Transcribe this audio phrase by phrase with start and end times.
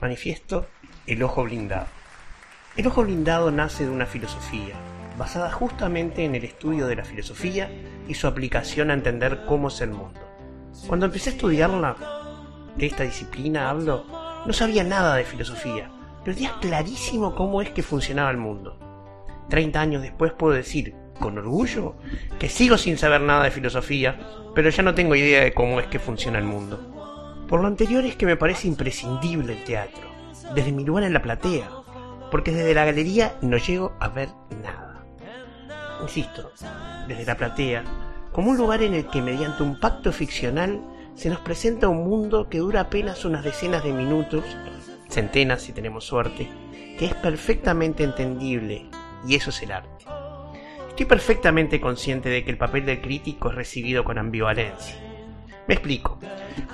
[0.00, 0.66] Manifiesto
[1.06, 1.86] El Ojo Blindado.
[2.74, 4.74] El Ojo Blindado nace de una filosofía,
[5.18, 7.70] basada justamente en el estudio de la filosofía
[8.08, 10.18] y su aplicación a entender cómo es el mundo.
[10.86, 11.96] Cuando empecé a estudiarla,
[12.76, 14.06] de esta disciplina hablo,
[14.46, 15.90] no sabía nada de filosofía,
[16.24, 18.78] pero tenía clarísimo cómo es que funcionaba el mundo.
[19.50, 21.96] Treinta años después puedo decir, con orgullo,
[22.38, 24.18] que sigo sin saber nada de filosofía,
[24.54, 26.99] pero ya no tengo idea de cómo es que funciona el mundo.
[27.50, 30.08] Por lo anterior es que me parece imprescindible el teatro,
[30.54, 31.68] desde mi lugar en la platea,
[32.30, 34.28] porque desde la galería no llego a ver
[34.62, 35.04] nada.
[36.00, 36.52] Insisto,
[37.08, 37.82] desde la platea,
[38.30, 40.80] como un lugar en el que mediante un pacto ficcional
[41.16, 44.44] se nos presenta un mundo que dura apenas unas decenas de minutos,
[45.08, 46.48] centenas si tenemos suerte,
[47.00, 48.86] que es perfectamente entendible,
[49.26, 50.04] y eso es el arte.
[50.90, 55.09] Estoy perfectamente consciente de que el papel del crítico es recibido con ambivalencia.
[55.66, 56.18] Me explico.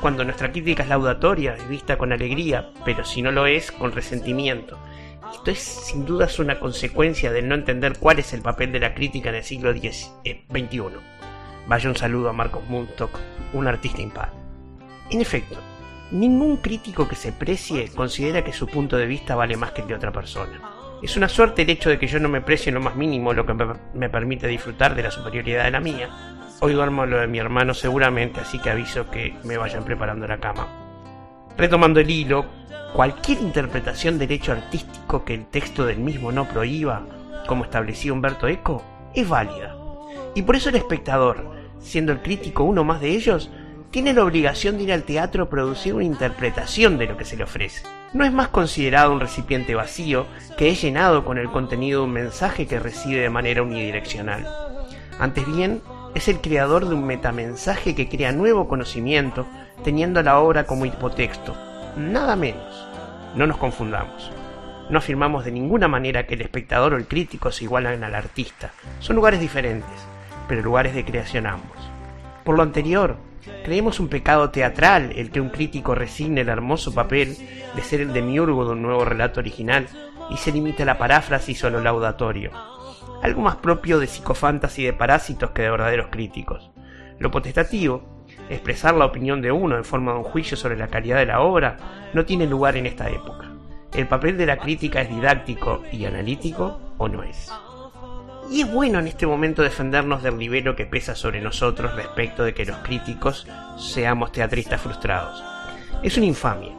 [0.00, 3.92] Cuando nuestra crítica es laudatoria, es vista con alegría, pero si no lo es, con
[3.92, 4.78] resentimiento.
[5.32, 8.94] Esto es sin dudas una consecuencia del no entender cuál es el papel de la
[8.94, 10.10] crítica en el siglo XXI.
[10.24, 10.44] Eh,
[11.66, 13.18] Vaya un saludo a Marcos Munstock,
[13.52, 14.30] un artista impar.
[15.10, 15.58] En efecto,
[16.12, 19.88] ningún crítico que se precie considera que su punto de vista vale más que el
[19.88, 20.60] de otra persona.
[21.02, 23.32] Es una suerte el hecho de que yo no me precie en lo más mínimo,
[23.32, 23.54] lo que
[23.94, 27.74] me permite disfrutar de la superioridad de la mía, Hoy duermo lo de mi hermano
[27.74, 30.66] seguramente, así que aviso que me vayan preparando la cama.
[31.58, 32.46] Retomando el hilo,
[32.94, 37.02] cualquier interpretación del hecho artístico que el texto del mismo no prohíba,
[37.46, 38.82] como establecía Humberto Eco,
[39.14, 39.76] es válida.
[40.34, 41.44] Y por eso el espectador,
[41.78, 43.50] siendo el crítico uno más de ellos,
[43.90, 47.36] tiene la obligación de ir al teatro a producir una interpretación de lo que se
[47.36, 47.86] le ofrece.
[48.14, 52.12] No es más considerado un recipiente vacío que es llenado con el contenido de un
[52.12, 54.48] mensaje que recibe de manera unidireccional.
[55.18, 55.82] Antes bien,
[56.16, 59.46] es el creador de un metamensaje que crea nuevo conocimiento,
[59.84, 61.54] teniendo la obra como hipotexto.
[61.94, 62.88] Nada menos.
[63.34, 64.30] No nos confundamos.
[64.88, 68.72] No afirmamos de ninguna manera que el espectador o el crítico se igualan al artista.
[68.98, 69.90] Son lugares diferentes,
[70.48, 71.76] pero lugares de creación ambos.
[72.44, 73.18] Por lo anterior,
[73.66, 77.36] creemos un pecado teatral el que un crítico resigne el hermoso papel
[77.74, 79.86] de ser el demiurgo de un nuevo relato original
[80.30, 82.50] y se limite a la paráfrasis o lo laudatorio
[83.22, 86.70] algo más propio de psicofantas y de parásitos que de verdaderos críticos.
[87.18, 91.18] Lo potestativo, expresar la opinión de uno en forma de un juicio sobre la calidad
[91.18, 91.76] de la obra,
[92.12, 93.50] no tiene lugar en esta época.
[93.92, 97.50] ¿El papel de la crítica es didáctico y analítico o no es?
[98.50, 102.54] Y es bueno en este momento defendernos del libero que pesa sobre nosotros respecto de
[102.54, 105.42] que los críticos seamos teatristas frustrados.
[106.02, 106.72] Es una infamia.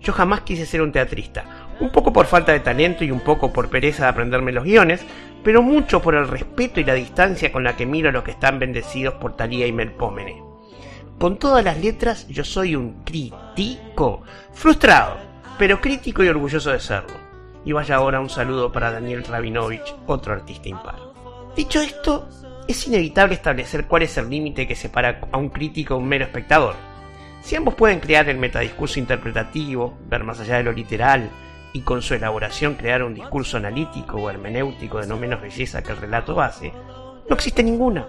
[0.00, 3.52] Yo jamás quise ser un teatrista, un poco por falta de talento y un poco
[3.52, 5.04] por pereza de aprenderme los guiones,
[5.42, 8.32] pero mucho por el respeto y la distancia con la que miro a los que
[8.32, 10.42] están bendecidos por Talía y Melpómene.
[11.18, 15.16] Con todas las letras, yo soy un crítico, frustrado,
[15.58, 17.14] pero crítico y orgulloso de serlo.
[17.64, 20.98] Y vaya ahora un saludo para Daniel Rabinovich, otro artista impar.
[21.56, 22.28] Dicho esto,
[22.66, 26.24] es inevitable establecer cuál es el límite que separa a un crítico a un mero
[26.24, 26.74] espectador.
[27.42, 31.30] Si ambos pueden crear el metadiscurso interpretativo, ver más allá de lo literal,
[31.74, 35.90] y con su elaboración crear un discurso analítico o hermenéutico de no menos belleza que
[35.90, 36.72] el relato base,
[37.28, 38.06] no existe ninguna,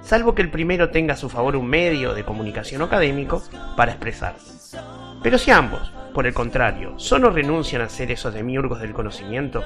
[0.00, 3.42] salvo que el primero tenga a su favor un medio de comunicación académico
[3.76, 4.78] para expresarse.
[5.22, 9.62] Pero si ambos, por el contrario, solo renuncian a ser esos demiurgos del conocimiento,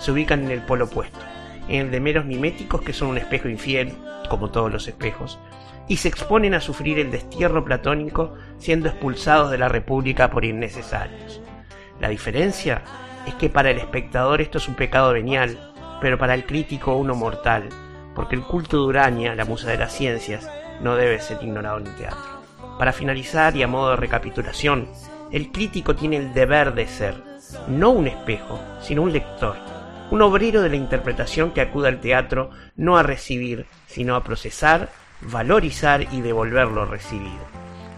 [0.00, 1.20] se ubican en el polo opuesto,
[1.68, 3.94] en el de meros miméticos que son un espejo infiel,
[4.28, 5.38] como todos los espejos,
[5.86, 11.40] y se exponen a sufrir el destierro platónico siendo expulsados de la República por innecesarios.
[12.00, 12.82] La diferencia
[13.26, 15.58] es que para el espectador esto es un pecado venial,
[16.00, 17.68] pero para el crítico uno mortal,
[18.14, 20.48] porque el culto de Urania, la musa de las ciencias,
[20.80, 22.38] no debe ser ignorado en el teatro.
[22.78, 24.88] Para finalizar y a modo de recapitulación,
[25.32, 27.16] el crítico tiene el deber de ser,
[27.66, 29.56] no un espejo, sino un lector,
[30.10, 34.88] un obrero de la interpretación que acude al teatro no a recibir, sino a procesar,
[35.20, 37.44] valorizar y devolver lo recibido.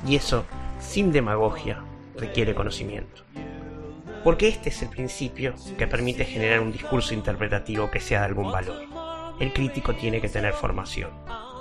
[0.07, 0.47] Y eso,
[0.79, 1.85] sin demagogia,
[2.17, 3.23] requiere conocimiento
[4.23, 8.53] porque este es el principio que permite generar un discurso interpretativo que sea de algún
[8.53, 8.83] valor.
[9.41, 11.11] El crítico tiene que tener formación,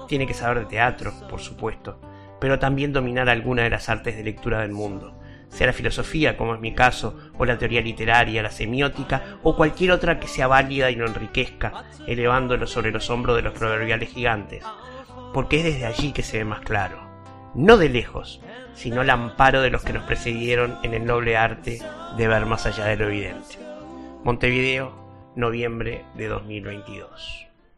[0.08, 2.00] tiene que saber de teatro, por supuesto,
[2.42, 5.18] pero también dominar alguna de las artes de lectura del mundo,
[5.50, 9.92] sea la filosofía, como es mi caso, o la teoría literaria, la semiótica, o cualquier
[9.92, 14.64] otra que sea válida y lo enriquezca, elevándolo sobre los hombros de los proverbiales gigantes,
[15.34, 17.09] porque es desde allí que se ve más claro,
[17.56, 18.42] no de lejos,
[18.74, 21.80] sino el amparo de los que nos precedieron en el noble arte
[22.18, 23.58] de ver más allá de lo evidente.
[24.24, 24.94] Montevideo,
[25.36, 27.49] noviembre de 2022.